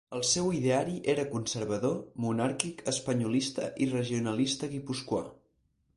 [0.17, 1.93] El seu ideari era conservador,
[2.25, 5.25] monàrquic, espanyolista i regionalista guipuscoà.